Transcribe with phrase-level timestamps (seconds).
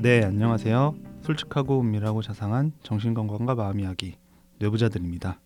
[0.00, 0.94] 네, 안녕하세요.
[1.22, 4.16] 솔직하고 은밀하고 자상한 정신건강과 마음 이야기
[4.58, 5.40] 뇌부자들입니다.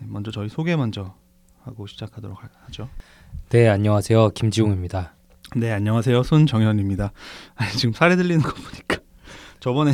[0.00, 1.14] 네, 먼저 저희 소개 먼저
[1.62, 2.88] 하고 시작하도록 하- 하죠.
[3.50, 4.30] 네, 안녕하세요.
[4.30, 5.14] 김지웅입니다.
[5.56, 6.22] 네, 안녕하세요.
[6.22, 7.12] 손정현입니다.
[7.54, 8.98] 아니, 지금 사례 들리는 거 보니까
[9.60, 9.92] 저번에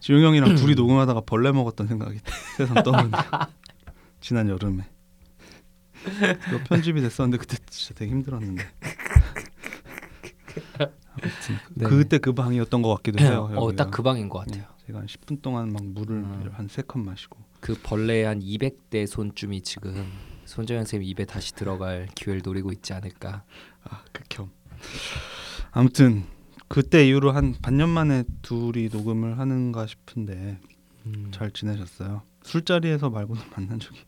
[0.00, 2.20] 지용 형이랑 둘이 녹음하다가 벌레 먹었던 생각이
[2.56, 3.10] 세상 떠오르네.
[4.20, 4.84] 지난 여름에.
[6.06, 8.64] 이거 편집이 됐었는데 그때 진짜 되게 힘들었는데.
[11.74, 11.86] 네.
[11.86, 13.48] 그때 그 방이었던 것 같기도 해요.
[13.52, 13.84] 어, 여기가.
[13.84, 14.62] 딱그 방인 것 같아요.
[14.62, 16.50] 네, 제가 한 10분 동안 막 물을 음.
[16.52, 20.06] 한세 컵 마시고 그 벌레 한 200대 손쯤이 지금
[20.44, 23.44] 손정현 쌤 입에 다시 들어갈 기회를 노리고 있지 않을까.
[23.84, 24.50] 아 극혐.
[25.72, 26.24] 아무튼
[26.68, 30.58] 그때 이후로 한 반년 만에 둘이 녹음을 하는가 싶은데
[31.06, 32.22] 음, 잘 지내셨어요?
[32.42, 33.98] 술자리에서 말고는 만난 적이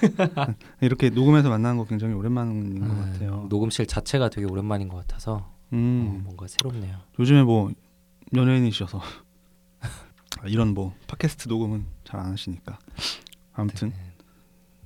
[0.80, 3.46] 이렇게 녹음해서 만나는 거 굉장히 오랜만인 것 아, 같아요.
[3.48, 6.98] 녹음실 자체가 되게 오랜만인 것 같아서 어, 음, 뭔가 새롭네요.
[7.18, 7.70] 요즘에 뭐
[8.34, 9.00] 연예인이셔서
[9.80, 9.80] 아,
[10.46, 12.78] 이런 뭐 팟캐스트 녹음은 잘 안 하시니까
[13.52, 13.92] 아무튼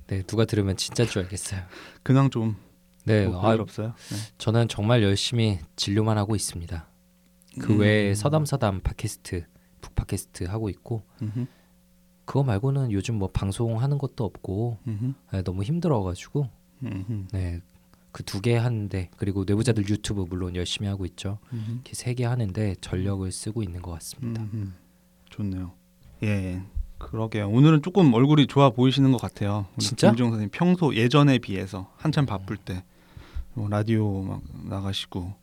[0.07, 1.61] 네, 누가 들으면 진짜인 줄 알겠어요.
[2.03, 2.55] 근황 좀
[3.05, 3.93] 네, 뭐 아, 없어요.
[4.09, 4.15] 네.
[4.37, 6.87] 저는 정말 열심히 진료만 하고 있습니다.
[7.59, 7.79] 그 음.
[7.79, 9.45] 외에 서담서담 팟캐스트,
[9.81, 11.45] 북 팟캐스트 하고 있고 음흠,
[12.25, 14.77] 그거 말고는 요즘 뭐 방송하는 것도 없고
[15.31, 16.49] 네, 너무 힘들어가지고
[16.83, 17.61] 음흠, 네.
[18.17, 21.37] 그 두 개 하는데 그리고 내부자들 유튜브 물론 열심히 하고 있죠.
[21.53, 21.71] 음흠.
[21.73, 24.41] 이렇게 세 개 하는데 전력을 쓰고 있는 것 같습니다.
[24.41, 24.73] 음,
[25.29, 25.73] 좋네요.
[26.23, 26.63] 예,
[26.97, 27.47] 그러게요.
[27.49, 29.67] 오늘은 조금 얼굴이 좋아 보이시는 것 같아요.
[29.77, 30.07] 진짜?
[30.09, 32.83] 김지영 선생님 평소 예전에 비해서 한참 바쁠 때
[33.53, 35.33] 뭐 라디오 막 나가시고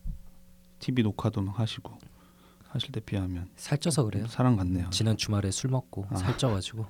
[0.79, 1.99] TV 녹화도 막 하시고
[2.69, 4.27] 하실 때 비하면 살쪄서 그래요.
[4.29, 4.89] 사람 같네요.
[4.91, 6.17] 지난 주말에 술 먹고 아.
[6.17, 6.87] 살쪄가지고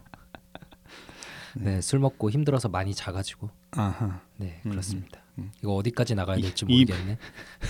[1.57, 1.65] 네.
[1.77, 4.21] 네, 술 먹고 힘들어서 많이 자가지고 아하.
[4.37, 5.21] 네 음, 그렇습니다.
[5.21, 5.24] 음.
[5.63, 7.19] 이거 어디까지 나가야 이- 될지 이- 모르겠네.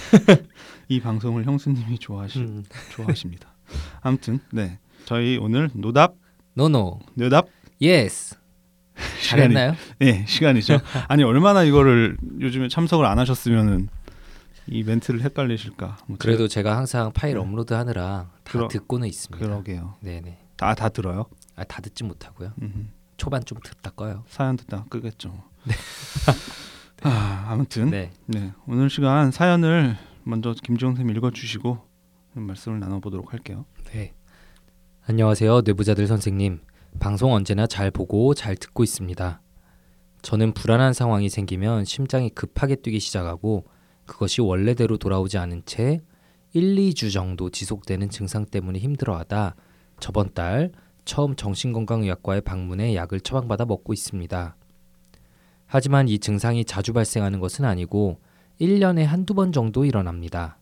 [0.89, 2.65] 이 방송을 형수님이 좋아하시 음.
[2.93, 3.55] 좋아하십니다.
[4.03, 6.15] 아무튼 네 저희 오늘 노답
[6.55, 7.47] 노노 노답
[7.81, 8.37] 예스
[9.29, 9.75] 잘했나요?
[10.03, 10.79] 예 시간이죠.
[11.09, 13.89] 아니 얼마나 이거를 요즘에 참석을 안 하셨으면은
[14.67, 15.99] 이 멘트를 헷갈리실까.
[16.07, 17.41] 뭐 그래도 제가 항상 파일 네.
[17.41, 19.45] 업로드 하느라 다 그러- 듣고는 있습니다.
[19.45, 19.97] 그러게요.
[20.01, 20.39] 네네.
[20.57, 21.27] 다 다 들어요.
[21.57, 22.53] 아, 다 듣지 못하고요.
[22.63, 22.87] 음흠.
[23.17, 24.25] 초반 좀 듣다 꺼요.
[24.29, 25.43] 사연 듣다 끄겠죠.
[27.03, 28.11] 아, 아무튼 네.
[28.27, 28.53] 네.
[28.67, 31.79] 오늘 시간 사연을 먼저 김지영 선생님 읽어주시고
[32.35, 33.67] 말씀을 나눠보도록 할게요.
[33.93, 34.15] 네.
[35.07, 35.63] 안녕하세요.
[35.63, 36.61] 뇌부자들 선생님.
[37.01, 39.41] 방송 언제나 잘 보고 잘 듣고 있습니다.
[40.23, 43.67] 저는 불안한 상황이 생기면 심장이 급하게 뛰기 시작하고
[44.07, 46.01] 그것이 원래대로 돌아오지 않은 채
[46.53, 49.57] 1, 2주 정도 지속되는 증상 때문에 힘들어하다
[50.01, 50.73] 저번 달
[51.05, 54.57] 처음 정신건강의학과에 방문해 약을 처방받아 먹고 있습니다.
[55.67, 58.21] 하지만 이 증상이 자주 발생하는 것은 아니고
[58.61, 60.59] 1년에 한두 번 정도 일어납니다.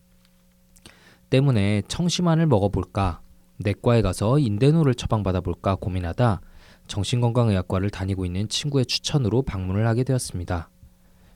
[1.29, 3.21] 때문에 청심환을 먹어볼까,
[3.57, 6.41] 내과에 가서 인대노를 처방받아 볼까 고민하다
[6.87, 10.69] 정신건강의학과를 다니고 있는 친구의 추천으로 방문을 하게 되었습니다.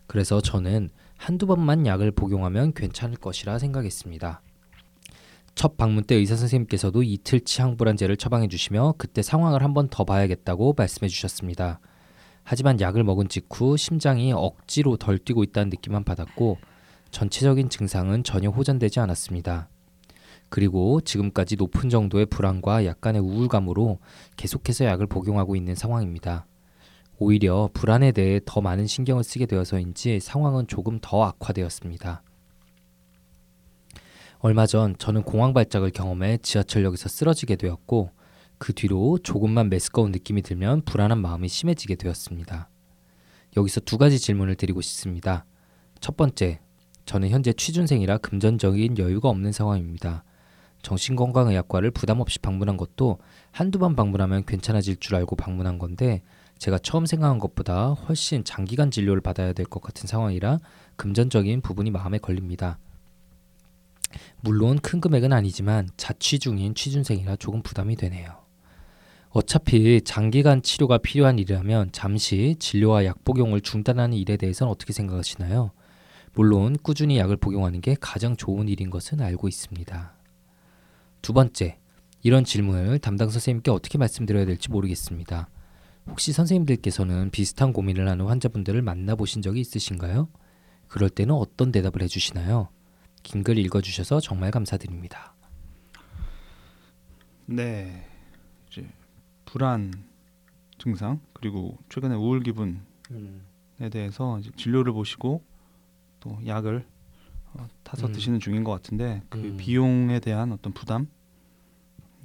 [0.07, 4.41] 그래서 저는 한두 번만 약을 복용하면 괜찮을 것이라 생각했습니다.
[5.55, 11.07] 첫 방문 때 의사 선생님께서도 이틀치 항불안제를 처방해 주시며 그때 상황을 한번 더 봐야겠다고 말씀해
[11.07, 11.79] 주셨습니다.
[12.49, 16.57] 하지만 약을 먹은 직후 심장이 억지로 덜 뛰고 있다는 느낌만 받았고
[17.11, 19.67] 전체적인 증상은 전혀 호전되지 않았습니다.
[20.47, 23.99] 그리고 지금까지 높은 정도의 불안과 약간의 우울감으로
[24.37, 26.47] 계속해서 약을 복용하고 있는 상황입니다.
[27.17, 32.23] 오히려 불안에 대해 더 많은 신경을 쓰게 되어서인지 상황은 조금 더 악화되었습니다.
[34.39, 38.11] 얼마 전 저는 공황 발작을 경험해 지하철역에서 쓰러지게 되었고
[38.57, 42.69] 그 뒤로 조금만 메스꺼운 느낌이 들면 불안한 마음이 심해지게 되었습니다.
[43.55, 45.45] 여기서 두 가지 질문을 드리고 싶습니다.
[45.99, 46.59] 첫 번째,
[47.05, 50.23] 저는 현재 취준생이라 금전적인 여유가 없는 상황입니다.
[50.81, 53.19] 정신건강의학과를 부담 없이 방문한 것도
[53.51, 56.21] 한두 번 방문하면 괜찮아질 줄 알고 방문한 건데
[56.59, 60.59] 제가 처음 생각한 것보다 훨씬 장기간 진료를 받아야 될 것 같은 상황이라
[60.95, 62.79] 금전적인 부분이 마음에 걸립니다.
[64.41, 68.46] 물론 큰 금액은 아니지만 자취 중인 취준생이라 조금 부담이 되네요.
[69.29, 75.71] 어차피 장기간 치료가 필요한 일이라면 잠시 진료와 약 복용을 중단하는 일에 대해서는 어떻게 생각하시나요?
[76.33, 80.13] 물론 꾸준히 약을 복용하는 게 가장 좋은 일인 것은 알고 있습니다.
[81.21, 81.77] 두 번째,
[82.23, 85.49] 이런 질문을 담당 선생님께 어떻게 말씀드려야 될지 모르겠습니다.
[86.09, 90.29] 혹시 선생님들께서는 비슷한 고민을 하는 환자분들을 만나보신 적이 있으신가요?
[90.87, 92.69] 그럴 때는 어떤 대답을 해주시나요?
[93.23, 95.35] 긴 글 읽어주셔서 정말 감사드립니다.
[97.45, 98.06] 네,
[99.57, 99.91] 불안
[100.77, 102.77] 증상 그리고 최근에 우울 기분에
[103.91, 105.43] 대해서 이제 진료를 보시고
[106.19, 106.85] 또 약을
[107.53, 108.11] 어, 타서 음.
[108.11, 109.57] 드시는 중인 것 같은데 그 음.
[109.57, 111.07] 비용에 대한 어떤 부담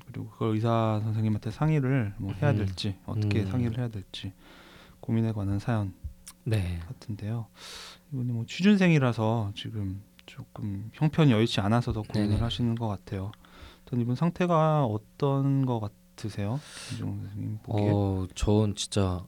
[0.04, 2.58] 그리고 그걸 의사 선생님한테 상의를 뭐 해야 음.
[2.58, 3.50] 될지 어떻게 음.
[3.50, 4.34] 상의를 해야 될지
[5.00, 5.94] 고민에 관한 사연
[6.44, 6.80] 네.
[6.86, 7.46] 같은데요.
[8.12, 12.42] 이분이 뭐 취준생이라서 지금 조금 형편이 여의치 않아서 더 고민을 네네.
[12.42, 13.32] 하시는 것 같아요.
[13.86, 17.90] 전 이분 상태가 어떤 것 같 으세요, 김종 선생님 보기에?
[17.92, 19.24] 어, 전 진짜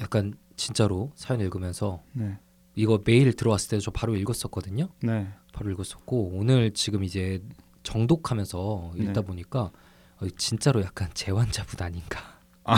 [0.00, 2.38] 약간 진짜로 사연 읽으면서 네,
[2.74, 4.88] 이거 메일 들어왔을 때저 바로 읽었었거든요.
[5.02, 7.42] 네, 바로 읽었었고 오늘 지금 이제
[7.82, 9.04] 정독하면서 네.
[9.04, 9.70] 읽다 보니까
[10.20, 12.20] 어, 진짜로 약간 재환자분 아닌가.
[12.64, 12.76] 아.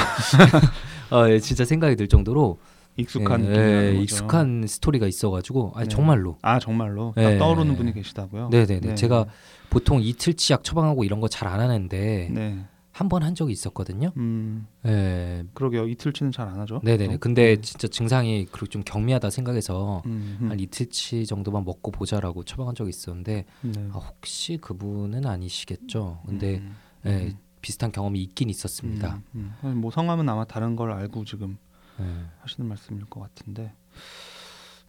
[1.11, 2.59] 아, 예, 진짜 생각이 들 정도로
[2.97, 4.01] 익숙한 예, 예.
[4.03, 5.95] 익숙한 스토리가 있어가지고 아니 네.
[5.95, 7.23] 정말로 아 정말로 네.
[7.25, 8.51] 딱 떠오르는 분이 계시다고요?
[8.51, 9.27] 네네 네 제가
[9.71, 14.13] 보통 이틀치 약 처방하고 이런 거 잘 안 하는데 네, 한 번 한 적이 있었거든요.
[14.19, 15.89] 음, 예, 그러게요.
[15.89, 16.81] 이틀치는 잘 안 하죠.
[16.85, 17.05] 네네네.
[17.07, 17.19] 보통?
[17.21, 17.61] 근데 네.
[17.63, 20.51] 진짜 증상이 그리고 좀 경미하다 생각해서 음, 음.
[20.51, 23.89] 한 이틀치 정도만 먹고 보자라고 처방한 적이 있었는데 네.
[23.93, 26.21] 아, 혹시 그분은 아니시겠죠.
[26.27, 29.23] 근데 음, 예, 음, 비슷한 경험이 있긴 있었습니다.
[29.37, 29.77] 음, 음.
[29.81, 31.57] 뭐 성함은 아마 다른 걸 알고 지금
[32.01, 32.05] 예.
[32.41, 33.73] 하시는 말씀일 것 같은데.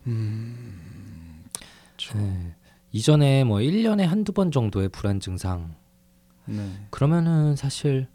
[0.08, 1.44] 음,
[1.96, 2.20] 그렇죠.
[2.20, 2.56] 예.
[2.92, 5.76] 이전에 뭐 1년에 한두 번 정도의 불안 증상
[6.46, 6.70] 네.
[6.90, 8.08] 그러면은 사실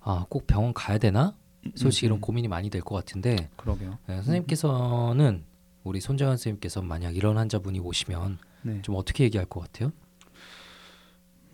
[0.00, 1.36] 아, 꼭 병원 가야 되나?
[1.76, 2.20] 솔직히 음, 이런 음.
[2.20, 3.98] 고민이 많이 될 것 같은데 그러게요.
[4.08, 5.44] 예, 선생님께서는
[5.84, 8.82] 우리 손정현 선생님께서 만약 이런 환자분이 오시면 네.
[8.82, 9.92] 좀 어떻게 얘기할 것 같아요?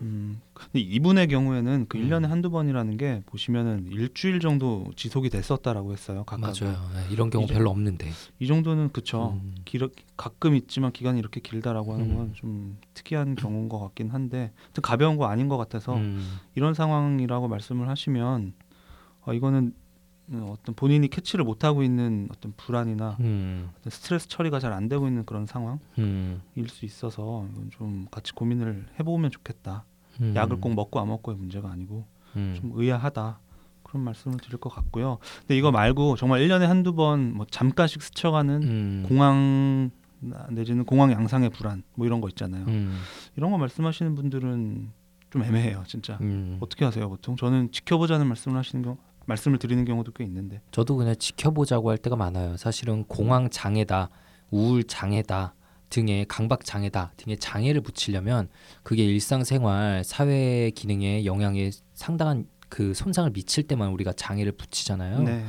[0.01, 2.07] 음, 근데 이분의 경우에는 그 음.
[2.09, 6.23] 1년에 한두 번이라는 게 보시면은 일주일 정도 지속이 됐었다라고 했어요.
[6.25, 6.53] 각각.
[6.61, 6.77] 맞아요.
[6.95, 8.09] 예, 이런 경우 이제- 별로 없는데.
[8.39, 9.39] 이 정도는 그쵸.
[9.41, 9.55] 음.
[9.65, 12.15] 길어, 가끔 있지만 기간이 이렇게 길다라고 하는 음.
[12.17, 16.37] 건좀 특이한 경우인 것 같긴 한데 좀 가벼운 거 아닌 것 같아서 음.
[16.55, 18.53] 이런 상황이라고 말씀을 하시면
[19.25, 19.73] 어, 이거는
[20.49, 23.69] 어떤 본인이 캐치를 못 하고 있는 어떤 불안이나 음.
[23.79, 26.41] 어떤 스트레스 처리가 잘 안 되고 있는 그런 상황일 음.
[26.67, 29.85] 수 있어서 이건 좀 같이 고민을 해보면 좋겠다.
[30.21, 30.33] 음.
[30.35, 32.05] 약을 꼭 먹고 안 먹고의 문제가 아니고
[32.35, 32.55] 음.
[32.59, 33.39] 좀 의아하다.
[33.83, 35.17] 그런 말씀을 드릴 것 같고요.
[35.39, 39.05] 근데 이거 말고 정말 1년에 한두 번 뭐 잠깐씩 스쳐가는 음.
[39.07, 39.89] 공황
[40.51, 42.65] 내지는 공황 양상의 불안 뭐 이런 거 있잖아요.
[42.67, 42.99] 음.
[43.35, 44.91] 이런 거 말씀하시는 분들은
[45.31, 46.17] 좀 애매해요, 진짜.
[46.21, 46.57] 음.
[46.59, 47.35] 어떻게 하세요, 보통?
[47.35, 50.61] 저는 지켜보자는 말씀을 하시는 경우, 말씀을 드리는 경우도 꽤 있는데.
[50.71, 52.57] 저도 그냥 지켜보자고 할 때가 많아요.
[52.57, 54.09] 사실은 공황 장애다,
[54.51, 55.53] 우울 장애다
[55.89, 58.47] 등의 강박 장애다 등의 장애를 붙이려면
[58.83, 65.19] 그게 일상생활 사회 기능에 영향에 상당한 그 손상을 미칠 때만 우리가 장애를 붙이잖아요.
[65.23, 65.43] 네,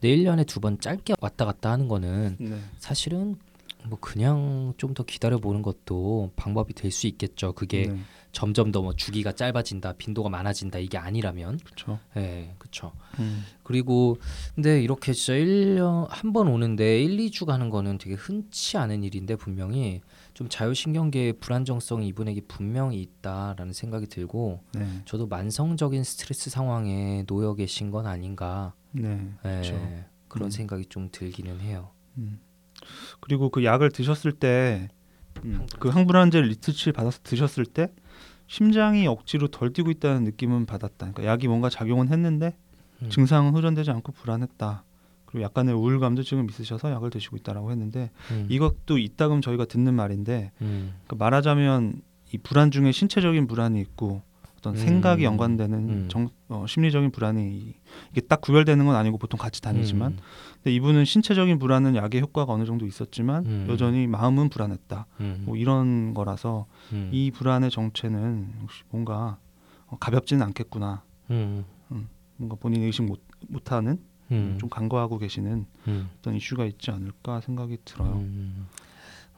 [0.00, 3.36] 근데 1년에 두 번 짧게 왔다 갔다 하는 거는 네, 사실은
[3.84, 7.52] 뭐 그냥 좀 더 기다려 보는 것도 방법이 될 수 있겠죠.
[7.52, 7.98] 그게 네,
[8.32, 11.98] 점점 더 뭐 주기가 짧아진다, 빈도가 많아진다 이게 아니라면, 그렇죠.
[12.16, 12.92] 예, 그렇죠.
[13.20, 14.16] 음, 그리고
[14.54, 19.36] 근데 이렇게 진짜 1년 한 번 오는데 1, 2주 가는 거는 되게 흔치 않은 일인데
[19.36, 20.00] 분명히
[20.34, 27.90] 좀 자율신경계의 불안정성이 이분에게 분명히 있다라는 생각이 들고 네, 저도 만성적인 스트레스 상황에 놓여 계신
[27.90, 30.04] 건 아닌가 네, 예, 그렇죠.
[30.28, 30.50] 그런 음.
[30.50, 31.90] 생각이 좀 들기는 해요.
[32.16, 32.40] 음.
[33.20, 34.88] 그리고 그 약을 드셨을 때,
[35.44, 37.92] 음, 그 항불안제 리트칠 받아서 드셨을 때
[38.52, 41.12] 심장이 억지로 덜 뛰고 있다는 느낌은 받았다.
[41.12, 42.54] 그러니까 약이 뭔가 작용은 했는데
[43.00, 43.08] 음.
[43.08, 44.84] 증상은 호전되지 않고 불안했다.
[45.24, 48.46] 그리고 약간의 우울감도 지금 있으셔서 약을 드시고 있다라고 했는데 음.
[48.50, 50.92] 이것도 이따금 저희가 듣는 말인데 음.
[51.06, 52.02] 그러니까 말하자면
[52.34, 54.20] 이 불안 중에 신체적인 불안이 있고
[54.58, 54.76] 어떤 음.
[54.76, 56.08] 생각이 연관되는 음.
[56.10, 57.74] 정, 어, 심리적인 불안이
[58.10, 60.18] 이게 딱 구별되는 건 아니고 보통 같이 다니지만 음.
[60.62, 63.66] 근데 이분은 신체적인 불안은 약의 효과가 어느 정도 있었지만 음.
[63.68, 65.42] 여전히 마음은 불안했다 음.
[65.44, 67.10] 뭐 이런 거라서 음.
[67.12, 69.38] 이 불안의 정체는 혹시 뭔가
[69.86, 71.64] 어, 가볍지는 않겠구나 음.
[72.36, 73.98] 뭔가 본인이 의식 못, 못하는
[74.30, 74.56] 음.
[74.58, 76.10] 좀 간과하고 계시는 음.
[76.18, 78.14] 어떤 이슈가 있지 않을까 생각이 들어요.
[78.14, 78.66] 음.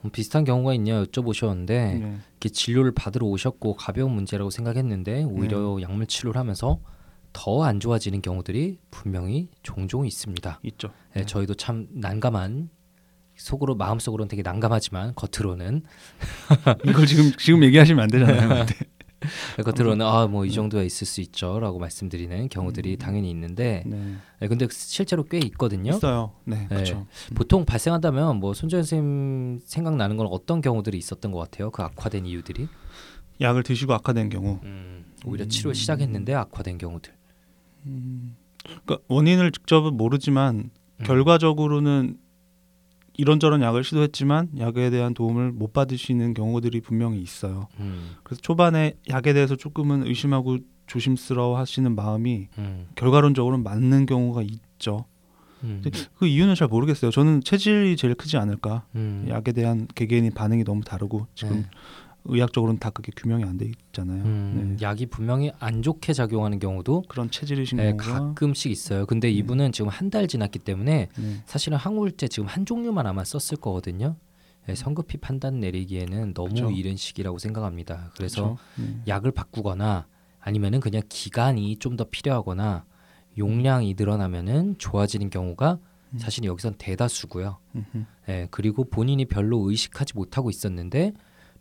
[0.03, 2.17] 음, 비슷한 경우가 있냐 여쭤보셨는데 네.
[2.31, 6.79] 이렇게 진료를 받으러 오셨고 가벼운 문제라고 생각했는데 오히려 약물 치료를 하면서
[7.35, 10.59] 더 안 좋아지는 경우들이 분명히 종종 있습니다.
[10.63, 10.89] 있죠.
[11.15, 11.25] 예, 네.
[11.25, 12.69] 저희도 참 난감한
[13.35, 15.83] 속으로 마음속으로는 되게 난감하지만 겉으로는
[16.87, 18.65] 이걸 지금 지금 얘기하시면 안 되잖아요.
[18.65, 18.73] 근데.
[19.63, 22.97] 겉으로는 아뭐 이 정도야 있을 수 있죠라고 말씀드리는 경우들이 음.
[22.97, 24.15] 당연히 있는데 네.
[24.41, 25.91] 예, 근데 실제로 꽤 있거든요.
[25.93, 26.33] 있어요.
[26.45, 26.67] 네, 네.
[26.67, 27.05] 그렇죠.
[27.33, 31.71] 보통 발생한다면 뭐 손재현 선생님 생각나는 건 어떤 경우들이 있었던 것 같아요?
[31.71, 32.67] 그 악화된 이유들이
[33.41, 35.73] 약을 드시고 악화된 경우, 음, 오히려 치료 음.
[35.73, 37.13] 시작했는데 악화된 경우들.
[38.63, 41.03] 그러니까 원인을 직접은 모르지만 음.
[41.03, 42.17] 결과적으로는
[43.17, 47.67] 이런저런 약을 시도했지만 약에 대한 도움을 못 받으시는 경우들이 분명히 있어요.
[47.79, 55.05] 음, 그래서 초반에 약에 대해서 조금은 의심하고 조심스러워 하시는 마음이 음, 결과론적으로 맞는 경우가 있죠.
[55.63, 55.81] 음,
[56.17, 57.11] 그 이유는 잘 모르겠어요.
[57.11, 58.85] 저는 체질이 제일 크지 않을까.
[58.95, 61.69] 음, 약에 대한 개개인의 반응이 너무 다르고 지금 네.
[62.25, 64.23] 의학적으로는 다 그게 규명이 안 돼 있잖아요.
[64.23, 64.85] 음, 네.
[64.85, 69.05] 약이 분명히 안 좋게 작용하는 경우도 그런 체질이신 네, 경우가 가끔씩 있어요.
[69.05, 69.33] 근데 네.
[69.35, 71.43] 이분은 지금 한 달 지났기 때문에 네.
[71.45, 74.15] 사실은 항우울제 지금 한 종류만 아마 썼을 거거든요.
[74.67, 76.71] 네, 성급히 판단 내리기에는 너무 그쵸.
[76.71, 78.11] 이른 시기라고 생각합니다.
[78.17, 78.57] 그래서?
[78.77, 79.01] 네.
[79.07, 80.07] 약을 바꾸거나
[80.39, 82.85] 아니면은 그냥 기간이 좀 더 필요하거나
[83.37, 85.79] 용량이 늘어나면은 좋아지는 경우가
[86.13, 86.17] 음.
[86.17, 87.57] 사실 여기선 대다수고요.
[88.29, 91.13] 예, 그리고 본인이 별로 의식하지 못하고 있었는데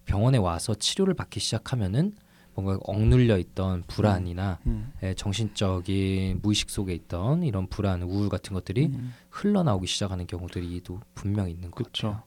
[0.05, 2.13] 병원에 와서 치료를 받기 시작하면은
[2.55, 4.93] 뭔가 억눌려 있던 불안이나 음.
[5.03, 9.13] 예, 정신적인 무의식 속에 있던 이런 불안, 우울 같은 것들이 음.
[9.31, 12.09] 흘러나오기 시작하는 경우들이 또 분명히 있는 것 그쵸.
[12.09, 12.23] 같아요.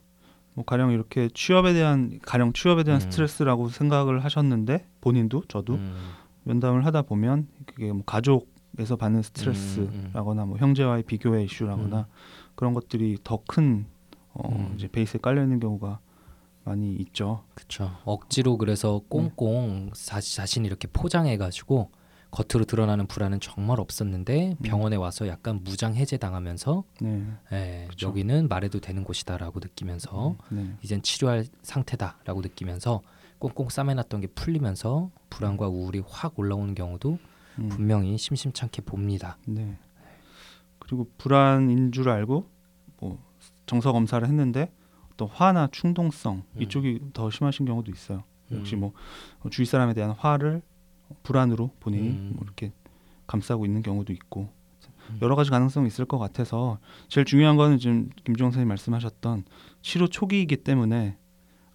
[0.53, 3.01] 뭐 가령 이렇게 취업에 대한 가령 취업에 대한 음.
[3.01, 5.96] 스트레스라고 생각을 하셨는데 본인도 저도 음,
[6.43, 12.07] 면담을 하다 보면 그게 뭐 가족에서 받는 음, 스트레스라거나 뭐 형제와의 비교의 이슈라거나
[12.55, 13.86] 그런 것들이 더 큰
[14.34, 14.74] 어, 음.
[14.75, 16.00] 이제 베이스에 깔려 있는 경우가
[16.67, 17.43] 많이 있죠.
[17.55, 17.91] 그렇죠.
[18.03, 21.91] 억지로 그래서 꽁꽁 자, 자신이 이렇게 포장해 가지고
[22.31, 24.55] 겉으로 드러나는 불안은 정말 없었는데 음.
[24.62, 27.25] 병원에 와서 약간 무장 해제 당하면서 네.
[27.53, 27.88] 예.
[28.01, 30.75] 여기는 말해도 되는 곳이다라고 느끼면서 네.
[30.81, 33.01] 이젠 치료할 상태다라고 느끼면서
[33.39, 37.17] 꽁꽁 싸매놨던 게 풀리면서 불안과 우울이 확 올라오는 경우도
[37.59, 37.69] 음.
[37.69, 39.38] 분명히 심심찮게 봅니다.
[39.45, 39.77] 네.
[40.79, 42.50] 그리고 불안인 줄 알고
[43.00, 43.24] 뭐
[43.65, 44.71] 정서 검사를 했는데
[45.17, 46.62] 또 화나 충동성 음.
[46.62, 48.24] 이쪽이 더 심하신 경우도 있어요.
[48.51, 48.79] 역시 음.
[48.81, 48.93] 뭐
[49.51, 50.62] 주위 사람에 대한 화를
[51.24, 52.31] 불안으로 본인이 음.
[52.36, 52.71] 뭐 이렇게
[53.25, 54.50] 감싸고 있는 경우도 있고
[55.09, 55.19] 음.
[55.21, 59.45] 여러 가지 가능성이 있을 것 같아서 제일 중요한 거는 지금 선생님 말씀하셨던
[59.81, 61.17] 치료 초기이기 때문에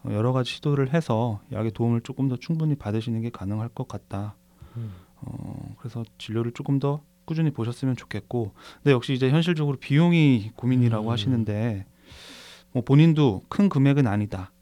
[0.04, 4.36] 어, 여러 가지 시도를 해서 약의 도움을 조금 더 충분히 받으시는 게 가능할 것 같다.
[4.76, 4.92] 음.
[5.16, 11.12] 어, 그래서 진료를 조금 더 꾸준히 보셨으면 좋겠고, 근데 역시 이제 현실적으로 비용이 고민이라고 음.
[11.12, 11.86] 하시는데,
[12.72, 14.52] 뭐 본인도 큰 금액은 아니다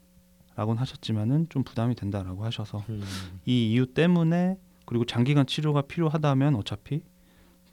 [0.55, 3.03] 라고는 하셨지만은 좀 부담이 된다라고 하셔서 음.
[3.45, 7.01] 이 이유 때문에 그리고 장기간 치료가 필요하다면 어차피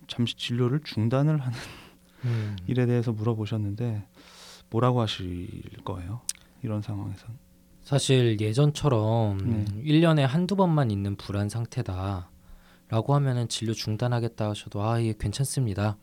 [0.07, 1.59] 잠시 진료를 중단을 하는
[2.25, 2.57] 음.
[2.66, 4.07] 일에 대해서 물어보셨는데
[4.71, 5.49] 뭐라고 하실
[5.85, 6.21] 거예요?
[6.62, 7.38] 이런 상황에선.
[7.83, 9.64] 사실 예전처럼 네.
[9.83, 12.30] 1년에 한두 번만 있는 불안 상태다.
[12.88, 15.97] 라고 하면은 진료 중단하겠다 하셔도 아, 예, 괜찮습니다.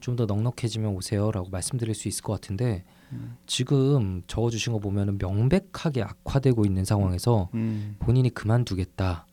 [0.00, 3.36] 좀 더 넉넉해지면 오세요라고 말씀드릴 수 있을 것 같은데 음.
[3.46, 9.26] 지금 적어 주신 거 보면은 명백하게 악화되고 있는 상황에서 음, 본인이 그만두겠다.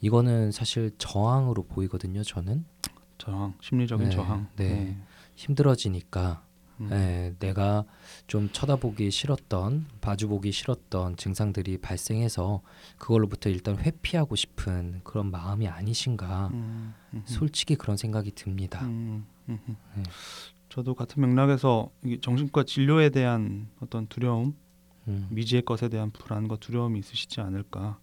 [0.00, 2.64] 이거는 사실 저항으로 보이거든요, 저는.
[3.18, 4.48] 저항, 심리적인 네, 저항.
[4.56, 4.96] 네.
[5.34, 6.42] 힘들어지니까
[6.80, 6.90] 음.
[6.92, 7.84] 예, 내가
[8.26, 12.62] 좀 쳐다보기 싫었던 마주보기 싫었던 증상들이 발생해서
[12.98, 18.84] 그걸로부터 일단 회피하고 싶은 그런 마음이 아니신가 음, 음, 솔직히 그런 생각이 듭니다.
[18.84, 19.76] 음, 음, 음.
[19.96, 20.02] 네.
[20.68, 24.54] 저도 같은 맥락에서 정신과 진료에 대한 어떤 두려움,
[25.08, 27.98] 음, 미지의 것에 대한 불안과 두려움이 있으시지 않을까.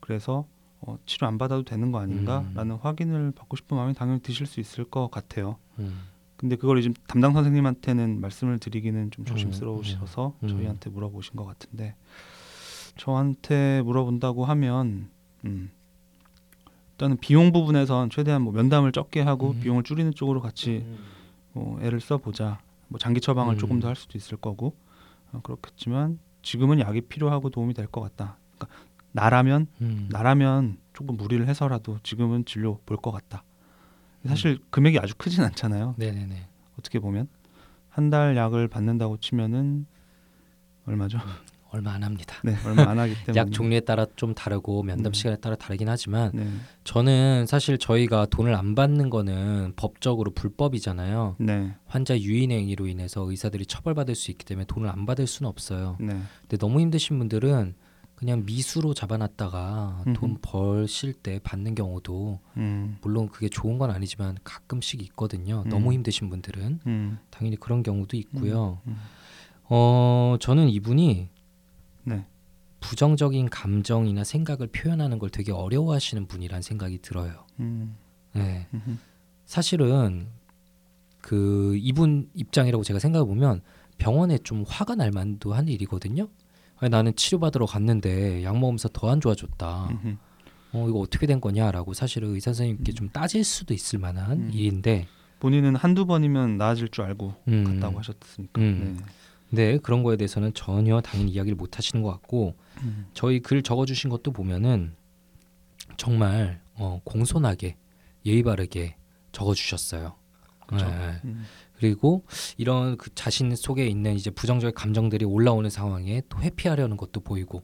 [0.00, 0.46] 그래서
[0.80, 4.84] 어, 치료 안 받아도 되는 거 아닌가라는 확인을 받고 싶은 마음이 당연히 드실 수 있을
[4.84, 5.58] 것 같아요.
[6.36, 10.48] 음, 근데 그걸 이제 담당 선생님한테는 말씀을 드리기는 좀 음, 조심스러우셔서 음.
[10.48, 11.94] 저희한테 물어보신 것 같은데
[12.96, 15.08] 저한테 물어본다고 하면
[15.44, 15.70] 음,
[16.92, 19.60] 일단은 비용 부분에선 최대한 뭐 면담을 적게 하고 음.
[19.60, 20.86] 비용을 줄이는 쪽으로 같이
[21.52, 22.58] 뭐 애를 써보자.
[22.88, 23.58] 뭐 장기 처방을 음.
[23.58, 24.74] 조금 더 할 수도 있을 거고
[25.32, 28.38] 어, 그렇겠지만 지금은 약이 필요하고 도움이 될 것 같다.
[28.56, 28.78] 그러니까
[29.12, 33.42] 나라면 음, 나라면 조금 무리를 해서라도 지금은 진료 볼 것 같다.
[34.28, 35.94] 사실 금액이 아주 크진 않잖아요.
[35.98, 36.46] 네네네.
[36.78, 37.28] 어떻게 보면
[37.88, 39.86] 한 달 약을 받는다고 치면은
[40.86, 41.18] 얼마죠?
[41.70, 42.36] 얼마 안 합니다.
[42.44, 45.12] 네, 얼마 안 하기 때문에 약 종류에 따라 좀 다르고 면담 음.
[45.12, 46.46] 시간에 따라 다르긴 하지만 네,
[46.84, 51.36] 저는 사실 저희가 돈을 안 받는 거는 법적으로 불법이잖아요.
[51.38, 55.96] 네, 환자 유인 행위로 인해서 의사들이 처벌받을 수 있기 때문에 돈을 안 받을 수는 없어요.
[56.00, 57.74] 네, 근데 너무 힘드신 분들은
[58.16, 60.38] 그냥 미수로 잡아놨다가 돈.
[60.40, 65.62] 벌실 때 받는 경우도 음, 물론 그게 좋은 건 아니지만 가끔씩 있거든요.
[65.66, 65.68] 음.
[65.68, 68.80] 너무 힘드신 분들은 음, 당연히 그런 경우도 있고요.
[68.86, 68.96] 음.
[69.68, 71.28] 어 저는 이분이
[72.04, 72.24] 네,
[72.80, 77.46] 부정적인 감정이나 생각을 표현하는 걸 되게 어려워하시는 분이란 생각이 들어요.
[77.60, 77.96] 음,
[78.32, 78.66] 네.
[78.72, 78.96] 음흠.
[79.44, 80.28] 사실은
[81.20, 83.60] 그 이분 입장이라고 제가 생각해 보면
[83.98, 86.28] 병원에 좀 화가 날 만도 한 일이거든요.
[86.78, 89.88] 아니, 나는 치료받으러 갔는데 약 먹으면서 더 안 좋아졌다.
[89.90, 90.16] 음흠.
[90.72, 94.50] 어 이거 어떻게 된 거냐라고 사실은 의사 선생님께 좀 따질 수도 있을 만한 음.
[94.52, 95.06] 일인데
[95.38, 98.60] 본인은 한두 번이면 나아질 줄 알고 음, 갔다고 하셨으니까.
[98.60, 98.98] 음.
[99.50, 102.82] 네 그런 거에 대해서는 전혀 당연히 이야기를 못 하시는 것 같고 네.
[102.84, 104.94] 음, 저희 글 적어주신 것도 보면은
[105.96, 107.76] 정말 어, 공손하게
[108.26, 108.96] 예의 바르게
[109.32, 110.14] 적어주셨어요.
[110.66, 110.84] 그쵸.
[110.84, 111.20] 네.
[111.24, 111.44] 음,
[111.76, 112.24] 그리고
[112.56, 117.62] 이런 그 자신 속에 있는 이제 부정적인 감정들이 올라오는 상황에 또 회피하려는 것도 보이고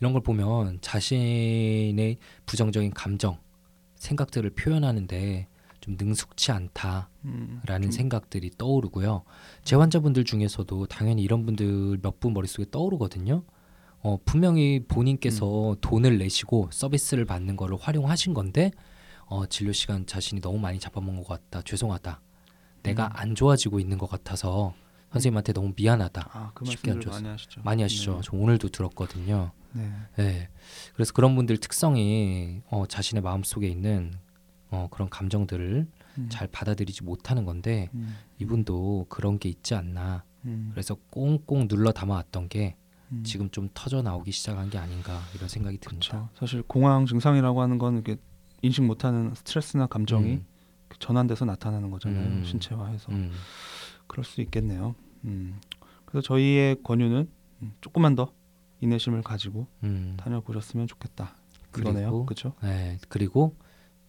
[0.00, 3.38] 이런 걸 보면 자신의 부정적인 감정,
[3.96, 5.46] 생각들을 표현하는데
[5.80, 9.24] 좀 능숙치 않다라는 음, 좀- 생각들이 떠오르고요.
[9.64, 13.42] 제 환자분들 중에서도 당연히 이런 분들 몇 분 머릿속에 떠오르거든요.
[14.02, 18.70] 어, 분명히 본인께서 돈을 내시고 서비스를 받는 거를 활용하신 건데
[19.26, 21.62] 어, 진료 시간 자신이 너무 많이 잡아먹은 것 같다.
[21.62, 22.20] 죄송하다.
[22.82, 23.10] 내가 음.
[23.12, 24.74] 안 좋아지고 있는 것 같아서
[25.12, 26.28] 선생님한테 너무 미안하다.
[26.32, 27.22] 아, 그 쉽게 안 줬어요.
[27.22, 27.60] 많이 하시죠.
[27.64, 28.20] 많이 하시죠.
[28.22, 29.50] 저 오늘도 들었거든요.
[29.72, 29.82] 네.
[30.16, 30.24] 네.
[30.24, 30.48] 네.
[30.94, 34.12] 그래서 그런 분들 특성이 어, 자신의 마음 속에 있는
[34.70, 35.86] 어, 그런 감정들을
[36.18, 40.24] 음, 잘 받아들이지 못하는 건데 음, 이분도 그런 게 있지 않나.
[40.44, 42.76] 음, 그래서 꽁꽁 눌러 담아왔던 게
[43.12, 43.22] 음.
[43.24, 46.08] 지금 좀 터져 나오기 시작한 게 아닌가 이런 생각이 듭니다.
[46.10, 46.28] 그렇죠.
[46.34, 48.16] 사실 공황 증상이라고 하는 건 이게
[48.62, 50.46] 인식 못하는 스트레스나 감정이 음,
[50.98, 52.26] 전환돼서 나타나는 거잖아요.
[52.26, 52.44] 음.
[52.44, 53.32] 신체화해서 음,
[54.06, 54.94] 그럴 수 있겠네요.
[55.24, 55.60] 음.
[56.04, 57.30] 그래서 저희의 권유는
[57.62, 58.32] 음, 조금만 더
[58.80, 60.16] 인내심을 가지고 음.
[60.18, 61.36] 다녀보셨으면 좋겠다.
[61.70, 62.54] 그리고 그렇죠?
[62.62, 63.56] 네, 그리고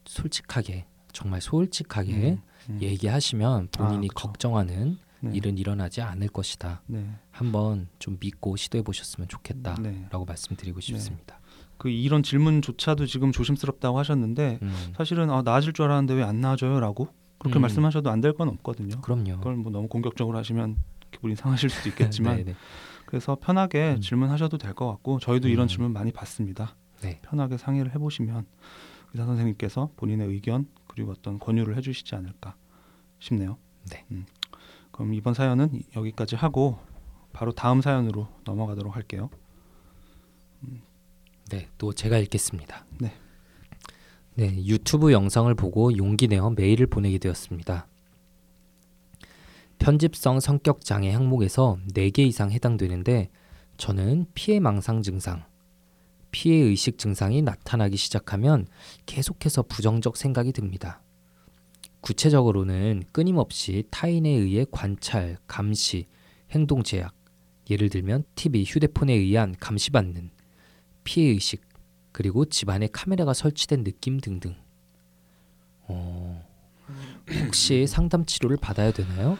[0.06, 2.80] 솔직하게 정말 솔직하게 음.
[2.82, 4.28] 얘기하시면 본인이 그쵸.
[4.28, 5.32] 걱정하는 네.
[5.34, 6.82] 일은 일어나지 않을 것이다.
[6.88, 7.08] 네.
[7.30, 10.08] 한번 좀 믿고 시도해 보셨으면 좋겠다라고 네.
[10.26, 11.41] 말씀드리고 싶습니다.
[11.82, 17.08] 그 이런 질문조차도 지금 조심스럽다고 하셨는데 음, 사실은 아, 나아질 줄 알았는데 왜 안 나아져요라고
[17.40, 17.62] 그렇게 음.
[17.62, 19.02] 말씀하셔도 안 될 건 없거든요.
[19.02, 19.38] 그럼요.
[19.38, 20.78] 그걸 뭐 너무 공격적으로 하시면
[21.10, 22.56] 기분이 상하실 수도 있겠지만 네, 네.
[23.08, 24.02] 그래서 편하게 음.
[24.02, 25.68] 질문하셔도 될 것 같고 저희도 이런 음.
[25.68, 26.76] 질문 많이 받습니다.
[27.02, 27.20] 네.
[27.24, 28.46] 편하게 상의를 해보시면
[29.14, 32.54] 의사 선생님께서 본인의 의견 그리고 어떤 권유를 해주시지 않을까
[33.18, 33.58] 싶네요.
[33.90, 34.06] 네.
[34.12, 34.28] 음.
[34.92, 36.78] 그럼 이번 사연은 이- 여기까지 하고
[37.34, 39.32] 바로 다음 사연으로 넘어가도록 할게요.
[41.52, 42.86] 네, 또 제가 읽겠습니다.
[43.02, 43.12] 네.
[44.36, 47.88] 네, 유튜브 영상을 보고 용기 내어 메일을 보내게 되었습니다.
[49.78, 53.30] 편집성 성격 장애 항목에서 4개 이상 해당되는데
[53.76, 55.44] 저는 피해 망상 증상,
[56.32, 58.66] 피해 의식 증상이 나타나기 시작하면
[59.06, 61.02] 계속해서 부정적 생각이 듭니다.
[62.00, 66.08] 구체적으로는 끊임없이 타인에 의해 관찰, 감시,
[66.52, 67.14] 행동 제약,
[67.70, 70.32] 예를 들면 TV, 휴대폰에 의한 감시받는
[71.04, 71.62] 피해 의식
[72.12, 74.56] 그리고 집안에 카메라가 설치된 느낌 등등.
[75.88, 76.46] 어,
[77.46, 79.38] 혹시 상담 치료를 받아야 되나요?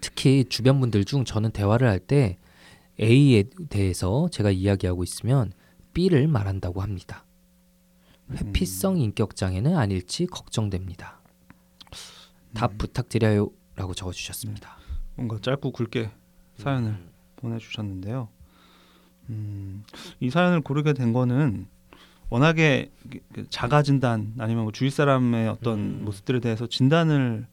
[0.00, 2.38] 특히 주변 분들 중 저는 대화를 할 때
[3.00, 5.52] A에 대해서 제가 이야기하고 있으면
[5.92, 7.24] B를 말한다고 합니다.
[8.32, 11.20] 회피성 인격 장애는 아닐지 걱정됩니다.
[12.54, 12.78] 답 음.
[12.78, 14.78] 부탁드려요라고 적어주셨습니다.
[15.14, 16.10] 뭔가 짧고 굵게
[16.56, 17.10] 사연을 음.
[17.36, 18.28] 보내주셨는데요.
[19.30, 19.84] 음,
[20.20, 21.66] 이 사연을 고르게 된 거는
[22.28, 26.02] 워낙에 그- 그 자가 진단 아니면 뭐 주위 사람의 어떤 음.
[26.04, 27.46] 모습들에 대해서 진단을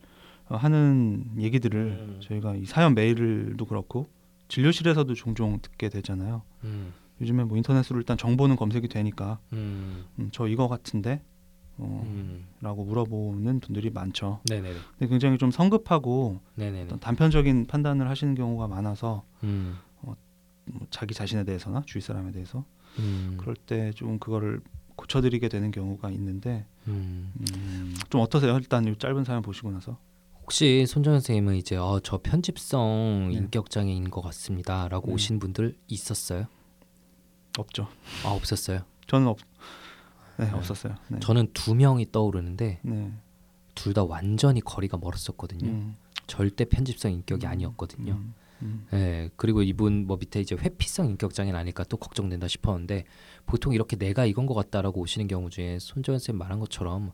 [0.50, 2.20] 어, 하는 얘기들을 음.
[2.22, 4.08] 저희가 이 사연 메일도 그렇고
[4.50, 6.42] 진료실에서도 종종 듣게 되잖아요.
[6.64, 11.22] 음, 요즘에 뭐 인터넷으로 일단 정보는 검색이 되니까 음, 음, 저 이거 같은데
[11.78, 12.46] 어, 음.
[12.62, 14.42] 라고 물어보는 분들이 많죠.
[14.48, 14.76] 네네네.
[15.00, 16.40] 근데 굉장히 좀 성급하고.
[16.60, 19.78] 어떤 단편적인 판단을 하시는 경우가 많아서 음,
[20.66, 22.66] 뭐 자기 자신에 대해서나 주위 사람에 대해서
[23.00, 24.62] 음, 그럴 때 좀 그거를
[24.96, 27.32] 고쳐드리게 되는 경우가 있는데 음.
[27.56, 28.56] 음, 좀 어떠세요?
[28.58, 29.98] 일단 이 짧은 사연 보시고 나서
[30.42, 33.38] 혹시 손정현 선생님은 이제 어, 저 편집성 네.
[33.38, 35.14] 인격 장애인 것 같습니다라고 네.
[35.14, 36.46] 오신 분들 있었어요?
[37.58, 37.88] 없죠.
[38.26, 38.82] 아 없었어요.
[39.08, 39.38] 저는 없,
[40.38, 40.52] 네, 네.
[40.52, 40.96] 없었어요.
[41.10, 41.20] 네.
[41.20, 43.14] 저는 두 명이 떠오르는데 네.
[43.76, 45.68] 둘다 완전히 거리가 멀었었거든요.
[45.70, 45.96] 음,
[46.28, 48.22] 절대 편집성 인격이 음, 아니었거든요.
[48.64, 53.04] 음, 음, 네, 그리고 이분 뭐 밑에 이제 회피성 인격 장애는 아닐까 또 걱정된다 싶었는데
[53.46, 57.12] 보통 이렇게 내가 이건 것 같다라고 오시는 경우 중에 손정현 쌤 말한 것처럼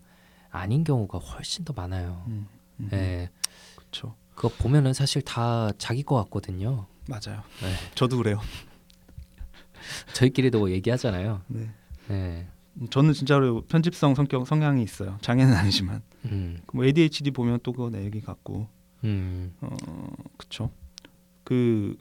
[0.50, 2.24] 아닌 경우가 훨씬 더 많아요.
[2.28, 2.48] 음,
[2.80, 3.30] 음, 네,
[3.76, 4.16] 그렇죠.
[4.36, 6.88] 그거 보면은 사실 다 자기 것 같거든요.
[7.08, 7.42] 맞아요.
[7.62, 7.74] 네.
[7.96, 8.40] 저도 그래요.
[10.14, 11.42] 저희끼리도 뭐 얘기하잖아요.
[11.48, 11.70] 네.
[12.08, 15.18] 네, 음, 저는 진짜로 편집성 성격 성향이 있어요.
[15.22, 18.68] 장애는 아니지만 음, 뭐 ADHD 보면 또 그거 내 얘기 같고
[19.04, 19.76] 음, 어
[20.38, 20.72] 그쵸
[21.50, 21.98] 그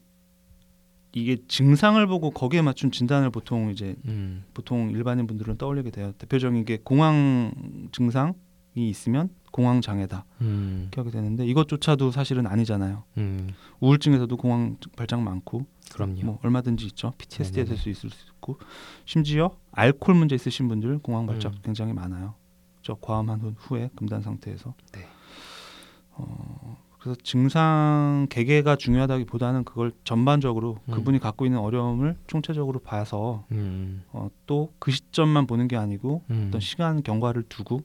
[1.15, 6.13] 이게 증상을 보고 거기에 맞춘 진단을 보통 이제 음, 보통 일반인 분들은 떠올리게 돼요.
[6.19, 8.35] 대표적인 게 공황 증상이
[8.77, 13.05] 있으면 공황 장애다 음, 이렇게 하게 되는데 이것조차도 사실은 아니잖아요.
[13.17, 13.49] 음,
[13.81, 16.21] 우울증에서도 공황 발작 많고 그럼요.
[16.27, 17.15] 뭐 얼마든지 있죠.
[17.17, 17.75] PTSD에 네네네.
[17.75, 18.59] 될수 있을 수 있고
[19.07, 21.59] 심지어 알코올 문제 있으신 분들 공황 발작 음.
[21.63, 22.35] 굉장히 많아요.
[22.83, 24.75] 저 과음한 후- 후에 금단 상태에서.
[24.93, 25.07] 네.
[26.11, 26.68] 어,
[27.09, 30.93] 그래서 증상 개개가 중요하다기보다는 그걸 전반적으로 음.
[30.93, 36.47] 그분이 갖고 있는 어려움을 총체적으로 봐서 음, 어, 또 그 시점만 보는 게 아니고 음,
[36.49, 37.81] 어떤 시간 경과를 두고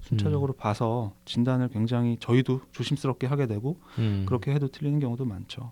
[0.00, 4.24] 순차적으로 봐서 진단을 굉장히 저희도 조심스럽게 하게 되고 음.
[4.26, 5.70] 그렇게 해도 틀리는 경우도 많죠.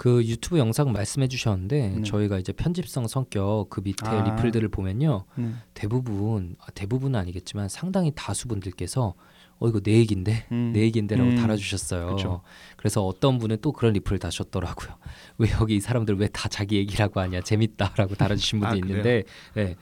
[0.00, 2.02] 그 유튜브 영상 말씀해 주셨는데 네.
[2.02, 4.22] 저희가 이제 편집성 성격 그 밑에 아.
[4.22, 5.52] 리플들을 보면요 네.
[5.74, 9.12] 대부분 아, 대부분은 아니겠지만 상당히 다수분들께서
[9.58, 10.72] 어 이거 내 얘긴데 음.
[10.72, 11.36] 내 얘긴데라고 음.
[11.36, 12.16] 달아주셨어요.
[12.16, 12.40] 그쵸.
[12.78, 14.96] 그래서 어떤 분은 또 그런 리플을 다셨더라고요.
[15.36, 19.24] 왜 여기 이 사람들 왜 다 자기 얘기라고 하냐 재밌다라고 달아주신 분도 아, 있는데,
[19.58, 19.76] 예.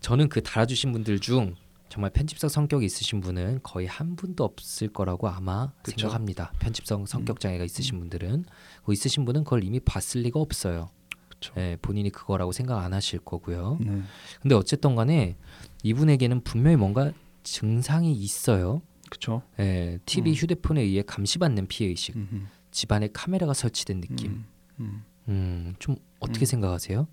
[0.00, 1.54] 저는 그 달아주신 분들 중
[1.88, 5.96] 정말 편집성 성격이 있으신 분은 거의 한 분도 없을 거라고 아마 그쵸.
[5.96, 5.98] 음.
[6.00, 6.52] 생각합니다.
[6.58, 8.44] 편집성 성격 장애가 있으신 분들은
[8.84, 10.90] 그 있으신 분은 그걸 이미 봤을 리가 없어요.
[11.28, 11.54] 그쵸.
[11.56, 13.78] 예, 본인이 그거라고 생각 안 하실 거고요.
[13.80, 14.02] 네.
[14.42, 15.36] 근데 어쨌든 간에
[15.82, 18.82] 이분에게는 분명히 뭔가 증상이 있어요.
[19.08, 19.42] 그쵸.
[19.58, 20.34] 예, TV 음.
[20.34, 22.46] 휴대폰에 의해 감시받는 피해 의식, 음흠.
[22.70, 24.30] 집안에 카메라가 설치된 느낌.
[24.30, 24.46] 음,
[24.80, 25.04] 음.
[25.28, 26.46] 음, 좀 어떻게 음.
[26.46, 27.06] 생각하세요?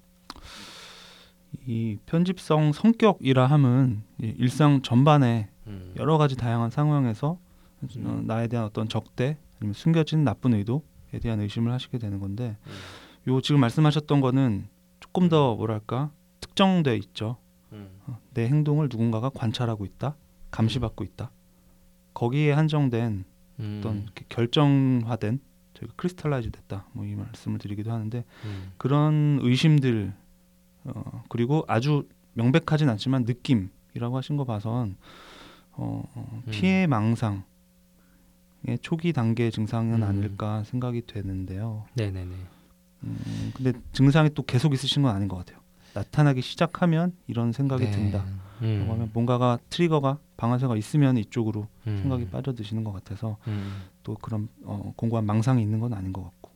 [1.65, 5.93] 이 편집성 성격이라 함은 이 일상 전반에 음.
[5.97, 8.23] 여러 가지 다양한 상황에서 어, 음.
[8.27, 13.33] 나에 대한 어떤 적대 아니면 숨겨진 나쁜 의도에 대한 의심을 하시게 되는 건데 음.
[13.33, 14.67] 요 지금 말씀하셨던 거는
[14.99, 17.37] 조금 더 뭐랄까 특정돼 있죠.
[17.71, 17.89] 음.
[18.07, 20.15] 어, 내 행동을 누군가가 관찰하고 있다,
[20.51, 21.31] 감시받고 있다.
[22.13, 23.25] 거기에 한정된
[23.59, 23.77] 음.
[23.79, 25.39] 어떤 결정화된
[25.73, 26.87] 저희가 crystallize 됐다.
[26.93, 28.71] 뭐 이 말씀을 드리기도 하는데 음.
[28.77, 30.13] 그런 의심들
[30.85, 34.97] 어, 그리고 아주 명백하진 않지만 느낌이라고 하신 거 봐선
[35.73, 36.51] 어, 어, 음.
[36.51, 37.43] 피해 망상의
[38.81, 40.07] 초기 단계 증상은 음.
[40.07, 41.85] 아닐까 생각이 되는데요.
[41.95, 42.35] 네네네.
[43.03, 45.59] 음, 근데 증상이 또 계속 있으신 건 아닌 것 같아요.
[45.93, 47.91] 나타나기 시작하면 이런 생각이 네.
[47.91, 48.25] 든다.
[48.61, 48.87] 음.
[48.89, 51.97] 하면 뭔가가 트리거가 방아쇠가 있으면 이쪽으로 음.
[52.01, 53.83] 생각이 빠져드시는 것 같아서 음.
[54.03, 56.51] 또 그런 어, 공고한 망상이 있는 건 아닌 것 같고.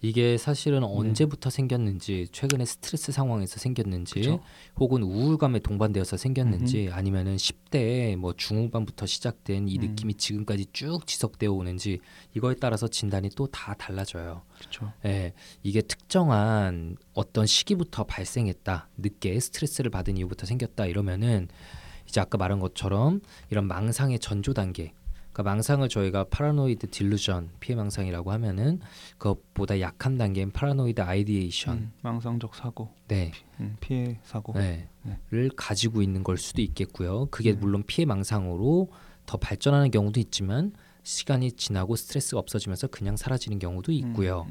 [0.00, 0.38] 이게 네.
[0.38, 4.40] 사실은 언제부터 생겼는지, 최근에 스트레스 상황에서 생겼는지, 그쵸?
[4.76, 9.80] 혹은 우울감에 동반되어서 생겼는지, 아니면은 10대 뭐 중후반부터 시작된 이 음.
[9.80, 11.98] 느낌이 지금까지 쭉 지속되어 오는지
[12.36, 14.42] 이거에 따라서 진단이 또 다 달라져요.
[14.58, 14.92] 그렇죠.
[15.04, 15.32] 예,
[15.62, 21.48] 이게 특정한 어떤 시기부터 발생했다, 늦게 스트레스를 받은 이후부터 생겼다 이러면은
[22.06, 24.92] 이제 아까 말한 것처럼 이런 망상의 전조 단계,
[25.38, 28.80] 그러니까 망상을 저희가 paranoid delusion 피해 망상이라고 하면은
[29.18, 34.52] 그것보다 약한 단계인 paranoid ideation, 음, 망상적 사고, 네, 음, 피해 사고.
[34.54, 35.16] 네, 네.
[35.30, 37.26] 를 가지고 있는 걸 수도 있겠고요.
[37.30, 37.58] 그게 네.
[37.58, 38.88] 물론 피해 망상으로
[39.26, 40.72] 더 발전하는 경우도 있지만
[41.04, 44.44] 시간이 지나고 스트레스가 없어지면서 그냥 사라지는 경우도 있고요.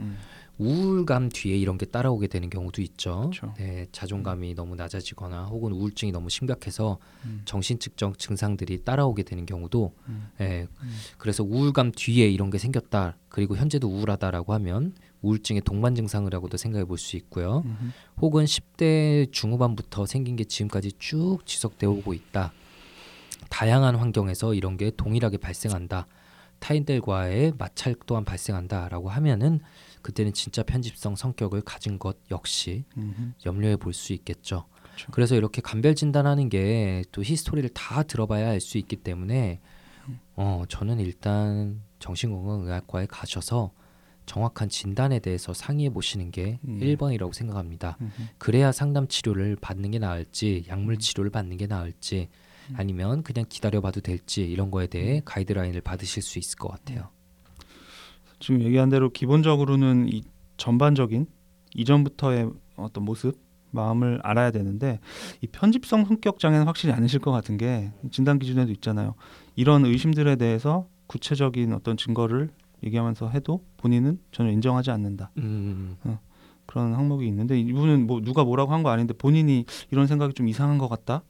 [0.59, 3.29] 음, 우울감 뒤에 이런 게 따라오게 되는 경우도 있죠.
[3.57, 10.29] 네, 자존감이 너무 낮아지거나 혹은 우울증이 너무 심각해서 음, 정신측정 증상들이 따라오게 되는 경우도 음,
[10.41, 10.97] 예, 음.
[11.17, 13.17] 그래서 우울감 뒤에 이런 게 생겼다.
[13.29, 17.63] 그리고 현재도 우울하다라고 하면 우울증의 동반 증상이라고도 생각해 볼 수 있고요.
[17.65, 22.51] 음, 혹은 10대 중후반부터 생긴 게 지금까지 쭉 지속되어 오고 있다.
[23.49, 26.07] 다양한 환경에서 이런 게 동일하게 발생한다.
[26.59, 29.59] 타인들과의 마찰 또한 발생한다라고 하면은
[30.07, 34.65] 그때는 진짜 편집성 성격을 가진 것 역시 음, 염려해 볼 수 있겠죠.
[34.95, 35.07] 그쵸.
[35.11, 39.59] 그래서 이렇게 감별 진단하는 게 또 히스토리를 다 들어봐야 알 수 있기 때문에
[40.37, 43.73] 어 저는 일단 정신건강의학과에 가셔서
[44.25, 46.79] 정확한 진단에 대해서 상의해 보시는 게 음.
[46.79, 47.97] 1번이라고 생각합니다.
[48.01, 52.29] 음, 그래야 상담 치료를 받는 게 나을지 약물 치료를 받는 게 나을지
[52.69, 52.75] 음.
[52.77, 57.09] 아니면 그냥 기다려 봐도 될지 이런 거에 대해 가이드라인을 받으실 수 있을 것 같아요.
[58.39, 60.23] 지금 얘기한 대로 기본적으로는 이
[60.57, 61.25] 전반적인
[61.75, 63.37] 이전부터의 어떤 모습,
[63.71, 64.99] 마음을 알아야 되는데
[65.41, 69.15] 이 편집성 성격 장애는 확실히 아니실 것 같은 게 진단 기준에도 있잖아요.
[69.55, 72.49] 이런 의심들에 대해서 구체적인 어떤 증거를
[72.83, 75.31] 얘기하면서 해도 본인은 전혀 인정하지 않는다.
[75.37, 75.97] 음,
[76.65, 80.77] 그런 항목이 있는데 이분은 뭐 누가 뭐라고 한 거 아닌데 본인이 이런 생각이 좀 이상한
[80.77, 81.23] 것 같다.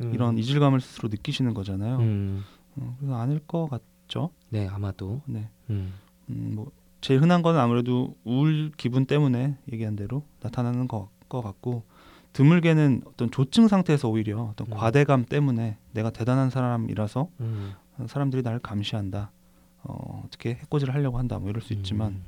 [0.00, 1.98] 음, 이런 이질감을 스스로 느끼시는 거잖아요.
[1.98, 2.44] 음,
[2.76, 4.30] 어, 그래서 아닐 것 같죠.
[4.50, 5.48] 네 아마도 네.
[5.70, 5.92] 음,
[6.30, 11.84] 음, 뭐 제일 흔한 건 아무래도 우울 기분 때문에 얘기한 대로 나타나는 것, 것 같고
[12.32, 14.74] 드물게는 어떤 조증 상태에서 오히려 어떤 음.
[14.74, 17.74] 과대감 때문에 내가 대단한 사람이라서 음,
[18.06, 19.32] 사람들이 나를 감시한다.
[19.82, 21.38] 어, 어떻게 해코지를 하려고 한다.
[21.38, 22.24] 뭐 이럴 수 있지만 음.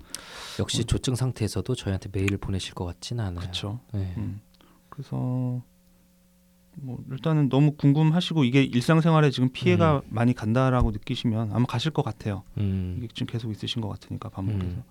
[0.59, 0.87] 역시 음.
[0.87, 3.41] 조증 상태에서도 저희한테 메일을 보내실 것 같지는 않아요.
[3.41, 3.81] 그렇죠.
[3.93, 4.15] 네.
[4.17, 4.41] 음.
[4.89, 5.63] 그래서
[6.83, 12.43] 뭐 일단은 너무 궁금하시고 이게 일상생활에 지금 피해가 많이 간다라고 느끼시면 아마 가실 것 같아요.
[12.59, 14.83] 음, 이게 지금 계속 있으신 것 같으니까 반복해서 음.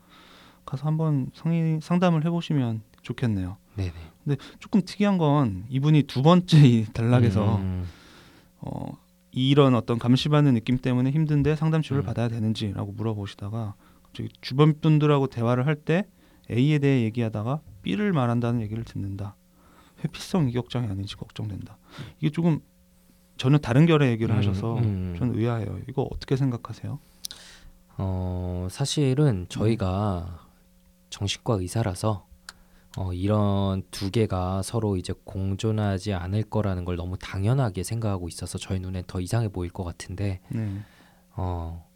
[0.66, 3.58] 가서 한번 상의 상담을 해보시면 좋겠네요.
[3.76, 4.38] 네네.
[4.60, 7.86] 조금 특이한 건 이분이 두 번째 이 단락에서 음,
[8.60, 8.92] 어,
[9.32, 12.06] 이런 어떤 감시받는 느낌 때문에 힘든데 상담 치료를 음.
[12.06, 13.74] 받아야 되는지라고 물어보시다가
[14.04, 16.06] 갑자기 주변 분들하고 대화를 할 때
[16.52, 19.36] A에 대해 얘기하다가 B를 말한다는 얘기를 듣는다.
[20.04, 21.78] 회피성 이격장애 아닌지 걱정된다.
[22.20, 22.62] 이게 조금
[23.38, 25.16] 전혀 다른 결의 얘기를 음, 하셔서 음.
[25.18, 25.80] 전 의아해요.
[25.88, 27.00] 이거 어떻게 생각하세요?
[27.98, 30.48] 어 사실은 저희가
[31.10, 32.28] 정신과 의사라서
[32.98, 38.80] 어, 이런 두 개가 서로 이제 공존하지 않을 거라는 걸 너무 당연하게 생각하고 있어서 저희
[38.80, 40.80] 눈에 더 이상해 보일 것 같은데 네.
[41.36, 41.89] 어,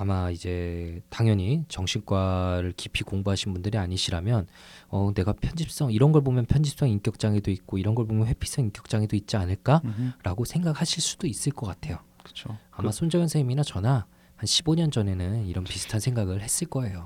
[0.00, 4.46] 아마 이제 당연히 정신과를 깊이 공부하신 분들이 아니시라면
[4.90, 8.88] 어, 내가 편집성 이런 걸 보면 편집성 인격 장애도 있고 이런 걸 보면 회피성 인격
[8.88, 11.98] 장애도 있지 않을까라고 생각하실 수도 있을 것 같아요.
[12.22, 12.56] 그렇죠.
[12.70, 14.06] 아마 손정현 선생님이나 저나
[14.36, 17.04] 한 15년 전에는 이런 비슷한 생각을 했을 거예요.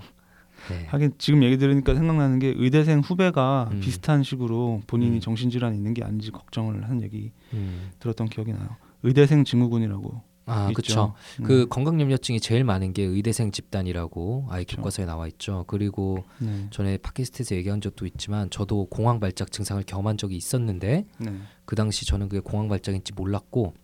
[0.69, 0.85] 네.
[0.89, 3.81] 하긴 지금 얘기 들으니까 생각나는 게 의대생 후배가 음.
[3.81, 5.21] 비슷한 식으로 본인이 음.
[5.21, 7.91] 정신질환이 있는 게 아닌지 걱정을 한 얘기 음.
[8.01, 8.77] 들었던 기억이 나요.
[9.03, 10.71] 의대생 증후군이라고 아.
[10.75, 11.15] 그렇죠.
[11.41, 11.45] 음.
[11.45, 15.65] 그 건강염려증이 제일 많은 게 의대생 집단이라고 아이 교과서에 나와 있죠.
[15.69, 16.69] 그리고 네.
[16.71, 21.33] 전에 팟캐스트에서 얘기한 적도 있지만 저도 공황 발작 증상을 경험한 적이 있었는데 네.
[21.65, 23.75] 그 당시 저는 그게 공황 발작인지 몰랐고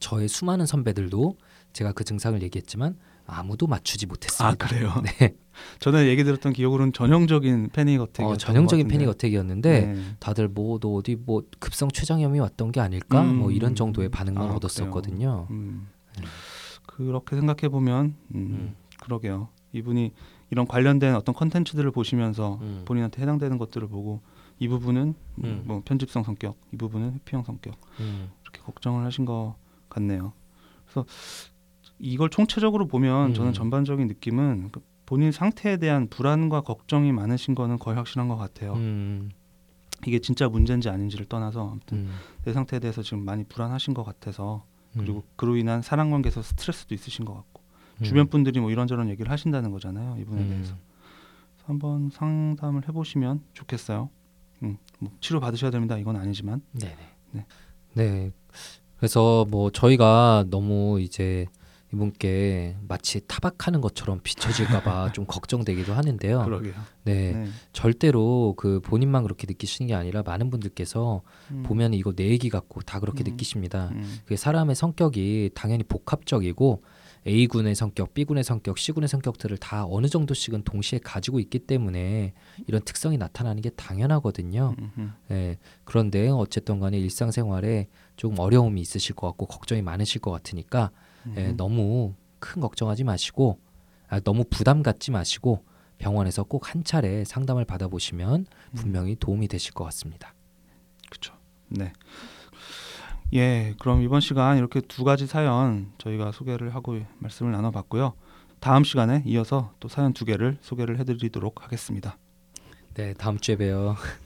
[0.00, 1.36] 저의 수많은 선배들도
[1.72, 4.66] 제가 그 증상을 얘기했지만 아무도 맞추지 아 못했습니다.
[4.66, 4.92] 그래요.
[5.18, 5.34] 네.
[5.78, 10.02] 전에 얘기 들었던 기억으로는 전형적인 패닉 어택이 어, 전형적인 패닉 어택이었는데 네.
[10.20, 13.36] 다들 뭐 너 어디 뭐 급성 췌장염이 왔던 게 아닐까 음.
[13.36, 15.46] 뭐 이런 정도의 반응만 아, 얻었었거든요.
[15.50, 15.88] 음.
[16.86, 18.76] 그렇게 생각해 보면 음, 음.
[19.02, 19.48] 그러게요.
[19.72, 20.12] 이분이
[20.50, 22.82] 이런 관련된 어떤 컨텐츠들을 보시면서 음.
[22.86, 24.22] 본인한테 해당되는 것들을 보고
[24.58, 25.62] 이 부분은 음.
[25.66, 28.30] 뭐 편집성 성격, 이 부분은 회피형 성격 음.
[28.42, 29.54] 이렇게 걱정을 하신 것
[29.90, 30.32] 같네요.
[30.86, 31.04] 그래서
[31.98, 33.34] 이걸 총체적으로 보면 음.
[33.34, 38.74] 저는 전반적인 느낌은 그 본인 상태에 대한 불안과 걱정이 많으신 거는 거의 확실한 것 같아요.
[38.74, 39.30] 음.
[40.06, 42.10] 이게 진짜 문제인지 아닌지를 떠나서 아무튼 음.
[42.44, 44.64] 내 상태에 대해서 지금 많이 불안하신 것 같아서
[44.96, 45.00] 음.
[45.00, 47.62] 그리고 그로 인한 사랑 관계에서 스트레스도 있으신 것 같고
[48.00, 48.04] 음.
[48.04, 50.48] 주변 분들이 뭐 이런저런 얘기를 하신다는 거잖아요 이분에 음.
[50.48, 50.74] 대해서
[51.64, 54.08] 한번 상담을 해보시면 좋겠어요.
[54.62, 55.98] 음, 뭐 치료 받으셔야 됩니다.
[55.98, 56.96] 이건 아니지만 네네.
[57.32, 57.46] 네.
[57.94, 58.32] 네.
[58.98, 61.46] 그래서 뭐 저희가 너무 이제
[61.92, 66.44] 이분께 마치 타박하는 것처럼 비춰질까봐 좀 걱정되기도 하는데요.
[66.44, 66.74] 그러게요.
[67.04, 67.32] 네.
[67.32, 67.46] 네.
[67.72, 71.22] 절대로 그 본인만 그렇게 느끼시는 게 아니라 많은 분들께서
[71.52, 73.30] 음, 보면 이거 내 얘기 같고 다 그렇게 음.
[73.30, 73.90] 느끼십니다.
[73.92, 76.82] 음, 그 사람의 성격이 당연히 복합적이고
[77.26, 82.34] A군의 성격, B군의 성격, C군의 성격들을 다 어느 정도씩은 동시에 가지고 있기 때문에
[82.68, 84.76] 이런 특성이 나타나는 게 당연하거든요.
[85.32, 90.92] 예, 그런데 어쨌든 간에 일상생활에 조금 어려움이 있으실 것 같고 걱정이 많으실 것 같으니까
[91.26, 93.58] 음, 예, 너무 큰 걱정하지 마시고
[94.08, 95.64] 아, 너무 부담 갖지 마시고
[95.98, 100.34] 병원에서 꼭 한 차례 상담을 받아보시면 분명히 도움이 되실 것 같습니다.
[101.10, 101.34] 그렇죠.
[101.68, 101.92] 네.
[103.34, 108.14] 예, 그럼 이번 시간 이렇게 두 가지 사연 저희가 소개를 하고 말씀을 나눠봤고요.
[108.60, 112.18] 다음 시간에 이어서 또 사연 두 개를 소개를 해드리도록 하겠습니다.
[112.94, 113.96] 네, 다음 주에 봬요.